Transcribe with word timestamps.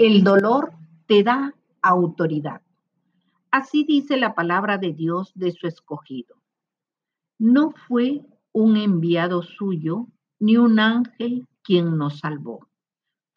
El 0.00 0.24
dolor 0.24 0.72
te 1.04 1.22
da 1.22 1.54
autoridad. 1.82 2.62
Así 3.50 3.84
dice 3.84 4.16
la 4.16 4.34
palabra 4.34 4.78
de 4.78 4.94
Dios 4.94 5.30
de 5.34 5.52
su 5.52 5.66
escogido. 5.66 6.36
No 7.38 7.74
fue 7.86 8.22
un 8.50 8.78
enviado 8.78 9.42
suyo 9.42 10.06
ni 10.38 10.56
un 10.56 10.80
ángel 10.80 11.46
quien 11.62 11.98
nos 11.98 12.20
salvó. 12.20 12.66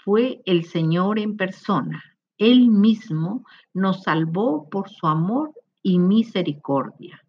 Fue 0.05 0.41
el 0.45 0.63
Señor 0.63 1.19
en 1.19 1.35
persona. 1.35 2.01
Él 2.37 2.69
mismo 2.69 3.45
nos 3.73 4.03
salvó 4.03 4.69
por 4.69 4.89
su 4.89 5.05
amor 5.05 5.53
y 5.81 5.99
misericordia. 5.99 7.21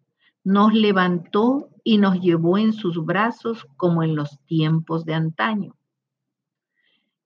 Nos 0.45 0.73
levantó 0.73 1.71
y 1.83 1.97
nos 1.97 2.21
llevó 2.21 2.57
en 2.57 2.71
sus 2.71 3.03
brazos 3.03 3.67
como 3.75 4.01
en 4.01 4.15
los 4.15 4.39
tiempos 4.45 5.03
de 5.03 5.13
antaño. 5.13 5.75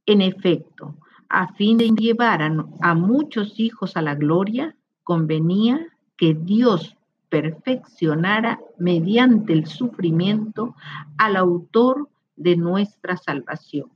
En 0.07 0.21
efecto, 0.21 0.97
a 1.29 1.53
fin 1.53 1.77
de 1.77 1.89
llevar 1.91 2.41
a, 2.41 2.95
muchos 2.95 3.59
hijos 3.59 3.95
a 3.95 4.01
la 4.01 4.15
gloria, 4.15 4.75
convenía 5.03 5.87
que 6.17 6.33
Dios 6.33 6.97
perfeccionara 7.29 8.59
mediante 8.79 9.53
el 9.53 9.67
sufrimiento 9.67 10.75
al 11.17 11.35
autor 11.35 12.09
de 12.35 12.57
nuestra 12.57 13.15
salvación. 13.15 13.91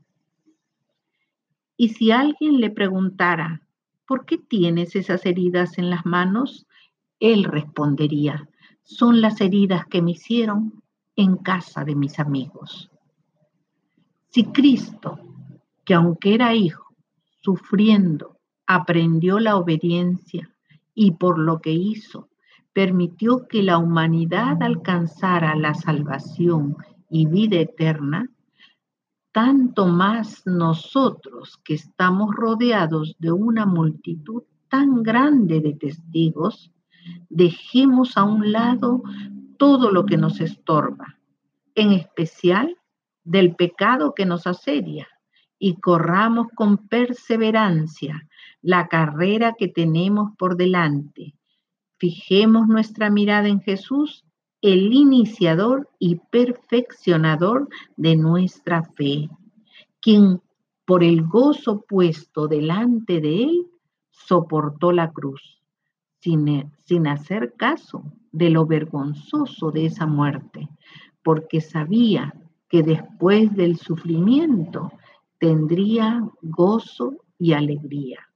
Y 1.75 1.89
si 1.89 2.11
alguien 2.11 2.61
le 2.61 2.69
preguntara, 2.69 3.61
¿por 4.05 4.25
qué 4.25 4.37
tienes 4.37 4.95
esas 4.95 5.25
heridas 5.25 5.79
en 5.79 5.89
las 5.89 6.05
manos? 6.05 6.67
Él 7.19 7.45
respondería, 7.45 8.47
son 8.83 9.21
las 9.21 9.41
heridas 9.41 9.87
que 9.87 10.03
me 10.03 10.11
hicieron 10.11 10.83
en 11.15 11.37
casa 11.37 11.83
de 11.83 11.95
mis 11.95 12.19
amigos. 12.19 12.91
Si 14.29 14.45
Cristo, 14.45 15.19
que 15.83 15.95
aunque 15.95 16.35
era 16.35 16.53
hijo, 16.53 16.82
sufriendo, 17.43 18.39
aprendió 18.65 19.39
la 19.39 19.57
obediencia 19.57 20.49
y 20.95 21.11
por 21.11 21.37
lo 21.37 21.59
que 21.59 21.71
hizo, 21.71 22.29
permitió 22.71 23.47
que 23.47 23.61
la 23.61 23.77
humanidad 23.77 24.63
alcanzara 24.63 25.55
la 25.55 25.73
salvación 25.73 26.77
y 27.09 27.27
vida 27.27 27.57
eterna, 27.57 28.29
tanto 29.31 29.87
más 29.87 30.43
nosotros 30.45 31.59
que 31.63 31.73
estamos 31.73 32.33
rodeados 32.35 33.15
de 33.19 33.31
una 33.31 33.65
multitud 33.65 34.43
tan 34.69 35.03
grande 35.03 35.59
de 35.59 35.73
testigos, 35.73 36.71
dejemos 37.29 38.17
a 38.17 38.23
un 38.23 38.51
lado 38.51 39.03
todo 39.57 39.91
lo 39.91 40.05
que 40.05 40.17
nos 40.17 40.39
estorba, 40.39 41.17
en 41.75 41.91
especial 41.91 42.77
del 43.23 43.55
pecado 43.55 44.13
que 44.13 44.25
nos 44.25 44.47
asedia 44.47 45.07
y 45.63 45.75
corramos 45.75 46.47
con 46.55 46.89
perseverancia 46.89 48.27
la 48.61 48.89
carrera 48.89 49.55
que 49.57 49.69
tenemos 49.69 50.35
por 50.37 50.57
delante. 50.57 51.35
Fijemos 51.95 52.67
nuestra 52.67 53.09
mirada 53.09 53.47
en 53.47 53.61
Jesús, 53.61 54.25
el 54.61 54.91
iniciador 54.91 55.89
y 55.99 56.15
perfeccionador 56.15 57.69
de 57.95 58.17
nuestra 58.17 58.83
fe, 58.83 59.29
quien 60.01 60.41
por 60.83 61.01
el 61.01 61.25
gozo 61.25 61.85
puesto 61.87 62.49
delante 62.49 63.21
de 63.21 63.43
él 63.43 63.67
soportó 64.09 64.91
la 64.91 65.13
cruz, 65.13 65.61
sin, 66.19 66.73
sin 66.83 67.07
hacer 67.07 67.53
caso 67.53 68.03
de 68.33 68.49
lo 68.49 68.65
vergonzoso 68.65 69.71
de 69.71 69.85
esa 69.85 70.07
muerte, 70.07 70.67
porque 71.23 71.61
sabía 71.61 72.33
que 72.67 72.83
después 72.83 73.55
del 73.55 73.77
sufrimiento 73.77 74.91
tendría 75.39 76.27
gozo 76.41 77.15
y 77.37 77.53
alegría. 77.53 78.29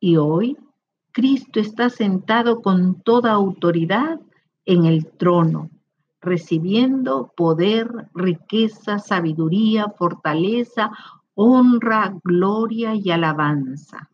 Y 0.00 0.16
hoy 0.16 0.56
Cristo 1.12 1.60
está 1.60 1.90
sentado 1.90 2.62
con 2.62 3.02
toda 3.02 3.32
autoridad 3.32 4.18
en 4.64 4.86
el 4.86 5.06
trono, 5.06 5.70
recibiendo 6.20 7.32
poder, 7.36 8.08
riqueza, 8.14 8.98
sabiduría, 8.98 9.88
fortaleza, 9.90 10.90
honra, 11.34 12.18
gloria 12.24 12.94
y 12.94 13.10
alabanza. 13.10 14.11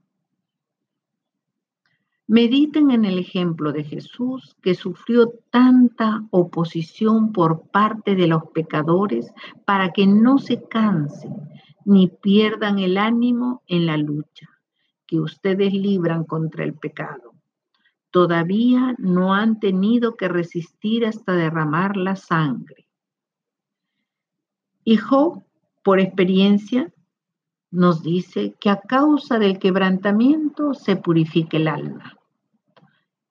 Mediten 2.28 2.90
en 2.90 3.06
el 3.06 3.18
ejemplo 3.18 3.72
de 3.72 3.84
Jesús 3.84 4.54
que 4.60 4.74
sufrió 4.74 5.32
tanta 5.50 6.26
oposición 6.30 7.32
por 7.32 7.70
parte 7.70 8.16
de 8.16 8.26
los 8.26 8.42
pecadores 8.52 9.32
para 9.64 9.92
que 9.94 10.06
no 10.06 10.36
se 10.36 10.62
cansen 10.68 11.48
ni 11.86 12.08
pierdan 12.08 12.80
el 12.80 12.98
ánimo 12.98 13.62
en 13.66 13.86
la 13.86 13.96
lucha 13.96 14.46
que 15.06 15.18
ustedes 15.18 15.72
libran 15.72 16.24
contra 16.24 16.64
el 16.64 16.74
pecado. 16.74 17.32
Todavía 18.10 18.94
no 18.98 19.32
han 19.32 19.58
tenido 19.58 20.14
que 20.16 20.28
resistir 20.28 21.06
hasta 21.06 21.32
derramar 21.32 21.96
la 21.96 22.14
sangre. 22.14 22.86
Hijo, 24.84 25.46
por 25.82 25.98
experiencia, 25.98 26.92
nos 27.70 28.02
dice 28.02 28.54
que 28.60 28.68
a 28.68 28.80
causa 28.80 29.38
del 29.38 29.58
quebrantamiento 29.58 30.74
se 30.74 30.96
purifica 30.96 31.56
el 31.56 31.68
alma. 31.68 32.17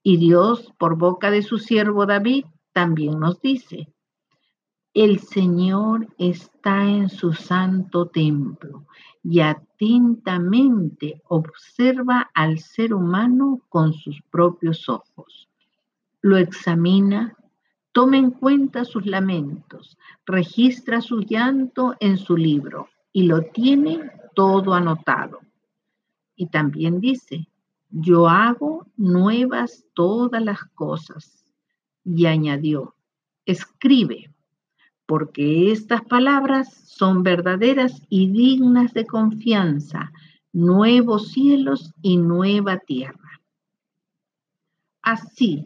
Y 0.10 0.16
Dios, 0.16 0.74
por 0.78 0.98
boca 0.98 1.32
de 1.32 1.42
su 1.42 1.58
siervo 1.58 2.06
David, 2.06 2.46
también 2.72 3.20
nos 3.20 3.42
dice, 3.42 3.90
el 4.94 5.20
Señor 5.20 6.08
está 6.18 6.86
en 6.86 7.10
su 7.10 7.34
santo 7.34 8.08
templo 8.08 8.86
y 9.22 9.42
atentamente 9.42 11.22
observa 11.28 12.32
al 12.34 12.60
ser 12.60 12.94
humano 12.94 13.60
con 13.68 13.92
sus 13.92 14.22
propios 14.32 14.88
ojos. 14.88 15.50
Lo 16.22 16.38
examina, 16.38 17.36
toma 17.92 18.16
en 18.16 18.32
cuenta 18.32 18.86
sus 18.86 19.06
lamentos, 19.06 19.98
registra 20.26 21.02
su 21.02 21.20
llanto 21.20 21.96
en 22.00 22.18
su 22.18 22.38
libro 22.38 22.88
y 23.12 23.24
lo 23.24 23.42
tiene 23.42 24.10
todo 24.34 24.74
anotado. 24.74 25.42
Y 26.38 26.48
también 26.48 27.02
dice, 27.02 27.50
yo 27.90 28.30
hago 28.30 28.77
nuevas 28.98 29.86
todas 29.94 30.44
las 30.44 30.64
cosas. 30.76 31.46
Y 32.04 32.26
añadió, 32.26 32.96
escribe, 33.46 34.34
porque 35.06 35.72
estas 35.72 36.04
palabras 36.04 36.74
son 36.86 37.24
verdaderas 37.24 38.02
y 38.10 38.30
dignas 38.32 38.94
de 38.94 39.06
confianza, 39.06 40.12
nuevos 40.52 41.32
cielos 41.32 41.94
y 42.02 42.18
nueva 42.18 42.80
tierra. 42.80 43.42
Así 45.02 45.66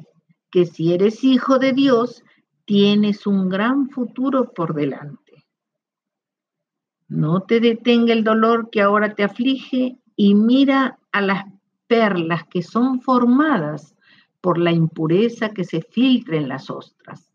que 0.52 0.66
si 0.66 0.94
eres 0.94 1.24
hijo 1.24 1.58
de 1.58 1.74
Dios, 1.74 2.24
tienes 2.66 3.26
un 3.26 3.50
gran 3.50 3.90
futuro 3.90 4.54
por 4.54 4.76
delante. 4.76 5.46
No 7.08 7.42
te 7.42 7.60
detenga 7.60 8.14
el 8.14 8.24
dolor 8.24 8.70
que 8.70 8.82
ahora 8.82 9.16
te 9.16 9.24
aflige 9.24 9.98
y 10.16 10.36
mira 10.36 11.00
a 11.12 11.22
las 11.22 11.46
perlas 11.92 12.46
que 12.46 12.62
son 12.62 13.02
formadas 13.02 13.98
por 14.40 14.58
la 14.58 14.72
impureza 14.72 15.50
que 15.50 15.66
se 15.66 15.82
filtra 15.82 16.38
en 16.38 16.48
las 16.48 16.70
ostras. 16.70 17.34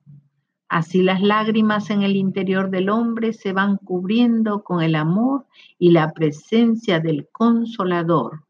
Así 0.70 1.02
las 1.02 1.20
lágrimas 1.20 1.90
en 1.90 2.00
el 2.00 2.16
interior 2.16 2.70
del 2.70 2.88
hombre 2.88 3.34
se 3.34 3.52
van 3.52 3.76
cubriendo 3.76 4.64
con 4.64 4.82
el 4.82 4.94
amor 4.94 5.44
y 5.78 5.90
la 5.90 6.10
presencia 6.12 7.00
del 7.00 7.28
consolador, 7.30 8.44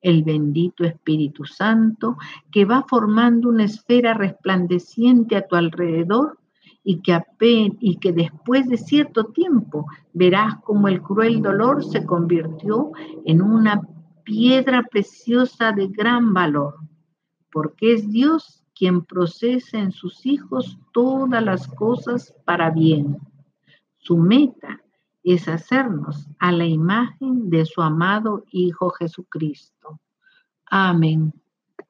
el 0.00 0.24
bendito 0.24 0.82
Espíritu 0.82 1.44
Santo, 1.44 2.16
que 2.50 2.64
va 2.64 2.84
formando 2.88 3.48
una 3.48 3.62
esfera 3.62 4.14
resplandeciente 4.14 5.36
a 5.36 5.46
tu 5.46 5.54
alrededor 5.54 6.40
y 6.82 7.02
que, 7.02 7.20
y 7.38 7.98
que 7.98 8.10
después 8.10 8.68
de 8.68 8.78
cierto 8.78 9.26
tiempo 9.26 9.86
verás 10.12 10.56
como 10.64 10.88
el 10.88 11.00
cruel 11.02 11.40
dolor 11.40 11.84
se 11.84 12.04
convirtió 12.04 12.90
en 13.24 13.40
una 13.40 13.80
piedra 14.24 14.82
preciosa 14.82 15.72
de 15.72 15.88
gran 15.88 16.32
valor, 16.32 16.76
porque 17.50 17.94
es 17.94 18.10
Dios 18.10 18.64
quien 18.74 19.04
procesa 19.04 19.78
en 19.78 19.92
sus 19.92 20.24
hijos 20.26 20.78
todas 20.92 21.42
las 21.42 21.68
cosas 21.68 22.34
para 22.44 22.70
bien. 22.70 23.18
Su 23.98 24.16
meta 24.16 24.80
es 25.22 25.46
hacernos 25.46 26.28
a 26.38 26.50
la 26.50 26.66
imagen 26.66 27.48
de 27.50 27.64
su 27.64 27.82
amado 27.82 28.44
Hijo 28.50 28.90
Jesucristo. 28.90 30.00
Amén. 30.66 31.32